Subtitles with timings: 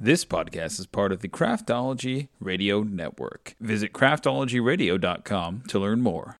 [0.00, 3.56] This podcast is part of the Craftology Radio Network.
[3.58, 6.38] Visit craftologyradio.com to learn more.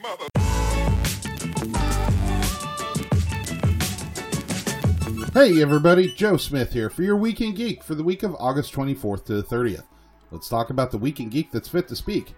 [0.00, 0.26] Mother.
[5.32, 8.72] Hey everybody, Joe Smith here for your Week in Geek for the week of August
[8.74, 9.84] 24th to the 30th.
[10.30, 12.34] Let's talk about the Week in Geek that's fit to speak.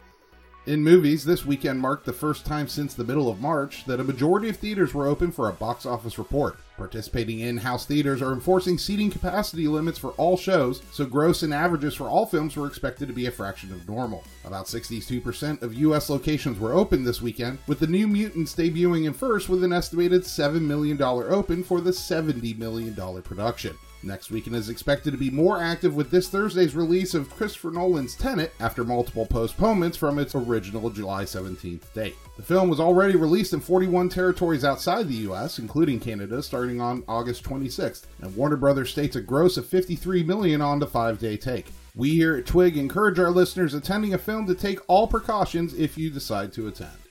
[0.64, 4.04] In movies, this weekend marked the first time since the middle of March that a
[4.04, 6.56] majority of theaters were open for a box office report.
[6.76, 11.52] Participating in house theaters are enforcing seating capacity limits for all shows, so gross and
[11.52, 14.22] averages for all films were expected to be a fraction of normal.
[14.44, 19.14] About 62% of US locations were open this weekend, with the New Mutants debuting in
[19.14, 23.76] first with an estimated $7 million open for the $70 million production.
[24.04, 28.16] Next weekend is expected to be more active with this Thursday's release of Christopher Nolan's
[28.16, 32.16] Tenet after multiple postponements from its original July 17th date.
[32.36, 37.04] The film was already released in 41 territories outside the US, including Canada, starting on
[37.06, 41.66] August 26th, and Warner Brothers states a gross of 53 million on the 5-day take.
[41.94, 45.96] We here at Twig encourage our listeners attending a film to take all precautions if
[45.96, 47.01] you decide to attend.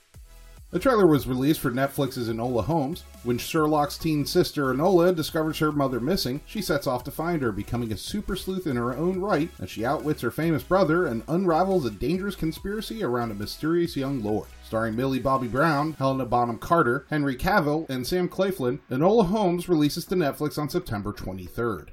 [0.74, 3.04] A trailer was released for Netflix's Enola Holmes.
[3.24, 7.52] When Sherlock's teen sister Enola discovers her mother missing, she sets off to find her,
[7.52, 11.24] becoming a super sleuth in her own right as she outwits her famous brother and
[11.28, 14.48] unravels a dangerous conspiracy around a mysterious young lord.
[14.66, 20.06] Starring Millie Bobby Brown, Helena Bonham Carter, Henry Cavill, and Sam Claflin, Enola Holmes releases
[20.06, 21.90] to Netflix on September 23rd.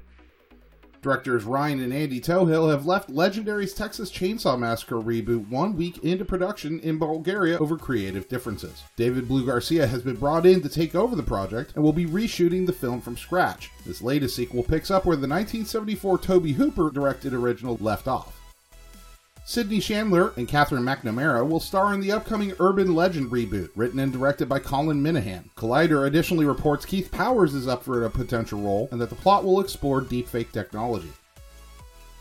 [1.01, 6.25] Directors Ryan and Andy Tohill have left Legendary's Texas Chainsaw Massacre reboot one week into
[6.25, 8.83] production in Bulgaria over creative differences.
[8.97, 12.05] David Blue Garcia has been brought in to take over the project and will be
[12.05, 13.71] reshooting the film from scratch.
[13.85, 18.38] This latest sequel picks up where the 1974 Tobe Hooper directed original left off.
[19.49, 24.13] Sydney Chandler and Katherine McNamara will star in the upcoming Urban Legend reboot, written and
[24.13, 25.49] directed by Colin Minihan.
[25.55, 29.43] Collider additionally reports Keith Powers is up for a potential role and that the plot
[29.43, 31.09] will explore deepfake technology.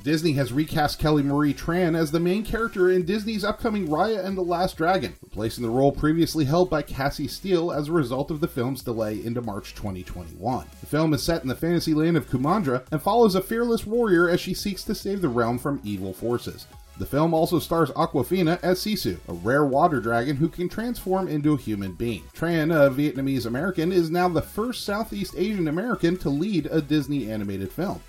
[0.02, 4.34] Disney has recast Kelly Marie Tran as the main character in Disney's upcoming Raya and
[4.34, 8.40] the Last Dragon, replacing the role previously held by Cassie Steele as a result of
[8.40, 10.66] the film's delay into March 2021.
[10.80, 14.30] The film is set in the fantasy land of Kumandra and follows a fearless warrior
[14.30, 16.66] as she seeks to save the realm from evil forces.
[16.98, 21.54] The film also stars Awkwafina as Sisu, a rare water dragon who can transform into
[21.54, 22.24] a human being.
[22.34, 27.30] Tran, a Vietnamese American, is now the first Southeast Asian American to lead a Disney
[27.30, 28.00] animated film.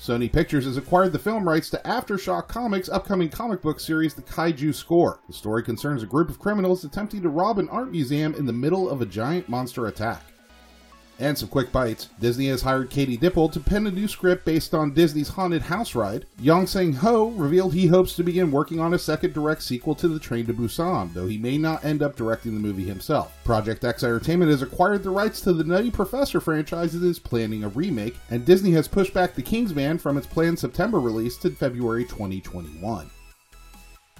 [0.00, 4.22] Sony Pictures has acquired the film rights to Aftershock Comics' upcoming comic book series, The
[4.22, 5.20] Kaiju Score.
[5.26, 8.52] The story concerns a group of criminals attempting to rob an art museum in the
[8.52, 10.22] middle of a giant monster attack.
[11.22, 12.08] And some quick bites.
[12.18, 15.94] Disney has hired Katie Dippold to pen a new script based on Disney's Haunted House
[15.94, 16.26] ride.
[16.42, 20.18] Yeon Sang-ho revealed he hopes to begin working on a second direct sequel to The
[20.18, 23.38] Train to Busan, though he may not end up directing the movie himself.
[23.44, 27.62] Project X Entertainment has acquired the rights to the Nutty Professor franchise and is planning
[27.62, 31.36] a remake, and Disney has pushed back The King's Man from its planned September release
[31.36, 33.08] to February 2021.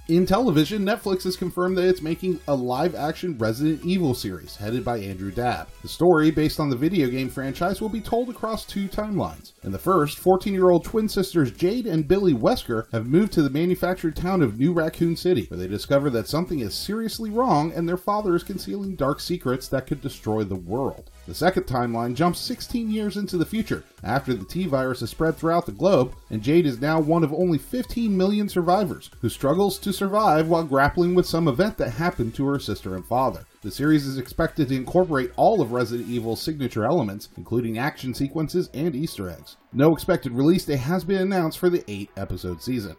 [0.09, 4.85] In television, Netflix has confirmed that it's making a live action Resident Evil series headed
[4.85, 5.69] by Andrew Dabb.
[5.83, 9.53] The story, based on the video game franchise, will be told across two timelines.
[9.63, 13.43] In the first, 14 year old twin sisters Jade and Billie Wesker have moved to
[13.43, 17.73] the manufactured town of New Raccoon City, where they discover that something is seriously wrong
[17.73, 21.13] and their father is concealing dark secrets that could destroy the world.
[21.25, 25.37] The second timeline jumps 16 years into the future, after the T virus has spread
[25.37, 29.79] throughout the globe, and Jade is now one of only 15 million survivors who struggles
[29.79, 33.47] to survive while grappling with some event that happened to her sister and father.
[33.61, 38.69] The series is expected to incorporate all of Resident Evil's signature elements, including action sequences
[38.75, 39.57] and Easter eggs.
[39.73, 42.97] No expected release date has been announced for the 8 episode season.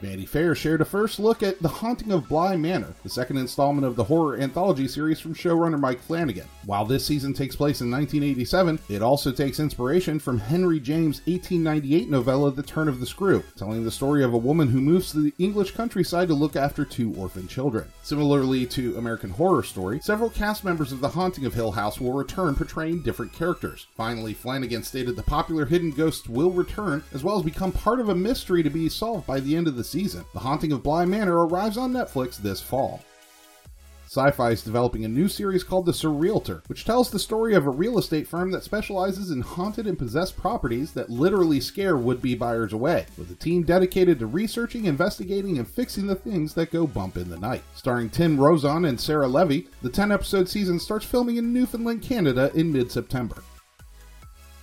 [0.00, 3.84] Vanity Fair shared a first look at The Haunting of Bly Manor, the second installment
[3.84, 6.46] of the horror anthology series from showrunner Mike Flanagan.
[6.66, 12.10] While this season takes place in 1987, it also takes inspiration from Henry James' 1898
[12.10, 15.20] novella The Turn of the Screw, telling the story of a woman who moves to
[15.20, 17.90] the English countryside to look after two orphan children.
[18.02, 22.12] Similarly to American Horror Story, several cast members of The Haunting of Hill House will
[22.12, 23.88] return portraying different characters.
[23.96, 28.10] Finally, Flanagan stated the popular hidden ghosts will return, as well as become part of
[28.10, 30.24] a mystery to be solved by the end of the season.
[30.32, 33.02] The Haunting of Bly Manor arrives on Netflix this fall.
[34.08, 37.70] Syfy is developing a new series called The Surrealtor, which tells the story of a
[37.70, 42.34] real estate firm that specializes in haunted and possessed properties that literally scare would be
[42.34, 46.86] buyers away, with a team dedicated to researching, investigating, and fixing the things that go
[46.86, 47.62] bump in the night.
[47.74, 52.50] Starring Tim Rozon and Sarah Levy, the 10 episode season starts filming in Newfoundland, Canada
[52.54, 53.42] in mid September.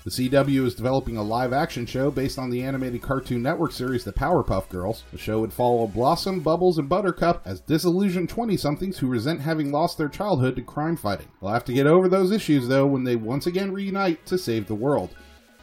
[0.05, 4.03] The CW is developing a live action show based on the animated Cartoon Network series
[4.03, 5.03] The Powerpuff Girls.
[5.11, 9.71] The show would follow Blossom, Bubbles, and Buttercup as disillusioned 20 somethings who resent having
[9.71, 11.25] lost their childhood to crime fighting.
[11.41, 14.67] They'll have to get over those issues though when they once again reunite to save
[14.67, 15.09] the world.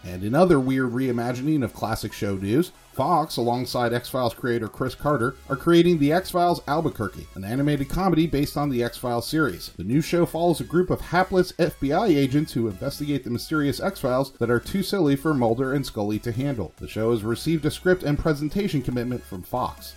[0.04, 4.94] And in other weird reimagining of classic show news, Fox, alongside X Files creator Chris
[4.94, 9.26] Carter, are creating The X Files Albuquerque, an animated comedy based on the X Files
[9.26, 9.70] series.
[9.76, 14.00] The new show follows a group of hapless FBI agents who investigate the mysterious X
[14.00, 16.72] Files that are too silly for Mulder and Scully to handle.
[16.78, 19.94] The show has received a script and presentation commitment from Fox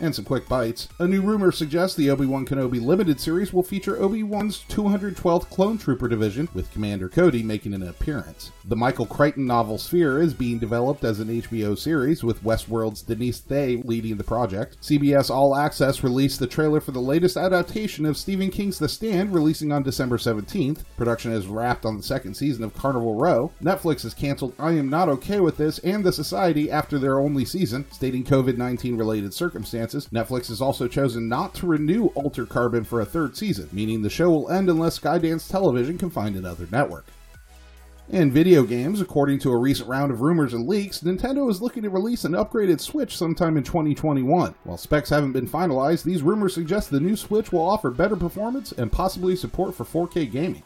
[0.00, 0.88] and some quick bites.
[0.98, 5.48] A new rumor suggests the Obi Wan Kenobi limited series will feature Obi Wan's 212th
[5.50, 8.52] Clone Trooper Division, with Commander Cody making an appearance.
[8.64, 13.40] The Michael Crichton novel Sphere is being developed as an HBO series, with Westworld's Denise
[13.40, 14.80] Thé leading the project.
[14.80, 19.34] CBS All Access released the trailer for the latest adaptation of Stephen King's The Stand,
[19.34, 20.84] releasing on December 17th.
[20.96, 23.52] Production is wrapped on the second season of Carnival Row.
[23.62, 27.44] Netflix has canceled I Am Not Okay With This and The Society after their only
[27.44, 29.32] season, stating COVID 19 related
[29.90, 30.10] circumstances.
[30.12, 34.10] Netflix has also chosen not to renew Altered Carbon for a third season, meaning the
[34.10, 37.06] show will end unless Skydance Television can find another network.
[38.10, 41.84] In video games, according to a recent round of rumors and leaks, Nintendo is looking
[41.84, 44.52] to release an upgraded Switch sometime in 2021.
[44.64, 48.72] While specs haven't been finalized, these rumors suggest the new Switch will offer better performance
[48.72, 50.64] and possibly support for 4K gaming.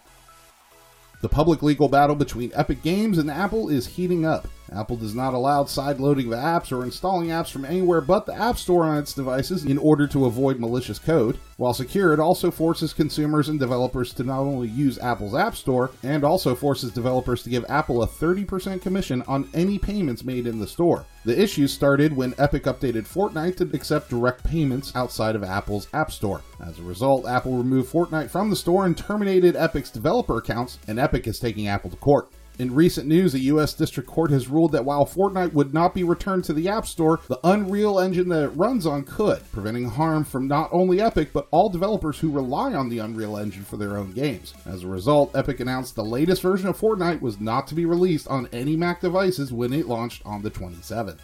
[1.20, 4.49] The public legal battle between Epic Games and Apple is heating up.
[4.73, 8.35] Apple does not allow side loading of apps or installing apps from anywhere but the
[8.35, 11.39] App Store on its devices in order to avoid malicious code.
[11.57, 15.93] While secure, it also forces consumers and developers to not only use Apple's App Store,
[16.03, 20.59] and also forces developers to give Apple a 30% commission on any payments made in
[20.59, 21.07] the store.
[21.25, 26.11] The issue started when Epic updated Fortnite to accept direct payments outside of Apple's App
[26.11, 26.43] Store.
[26.61, 30.99] As a result, Apple removed Fortnite from the store and terminated Epic's developer accounts, and
[30.99, 32.29] Epic is taking Apple to court.
[32.56, 33.75] In recent news, a U.S.
[33.75, 37.19] District Court has ruled that while Fortnite would not be returned to the App Store,
[37.27, 41.49] the Unreal Engine that it runs on could, preventing harm from not only Epic, but
[41.51, 44.55] all developers who rely on the Unreal Engine for their own games.
[44.67, 48.29] As a result, Epic announced the latest version of Fortnite was not to be released
[48.29, 51.19] on any Mac devices when it launched on the 27th.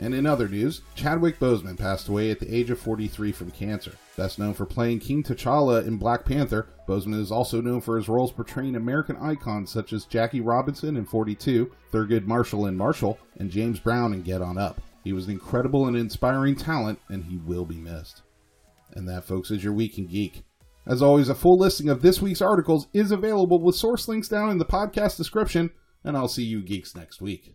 [0.00, 3.92] And in other news, Chadwick Boseman passed away at the age of 43 from cancer.
[4.16, 8.08] Best known for playing King T'Challa in Black Panther, Boseman is also known for his
[8.08, 13.50] roles portraying American icons such as Jackie Robinson in 42, Thurgood Marshall in Marshall, and
[13.50, 14.80] James Brown in Get On Up.
[15.04, 18.22] He was an incredible and inspiring talent, and he will be missed.
[18.92, 20.44] And that, folks, is your Week in Geek.
[20.86, 24.48] As always, a full listing of this week's articles is available with source links down
[24.48, 25.70] in the podcast description,
[26.02, 27.54] and I'll see you geeks next week.